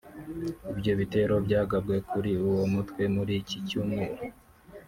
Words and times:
Ibyo 0.71 0.91
bitero 0.99 1.35
byagabwe 1.45 1.95
kuri 2.09 2.31
uwo 2.47 2.63
mutwe 2.73 3.03
muri 3.15 3.33
icyi 3.41 3.57
cyumweru 3.67 4.21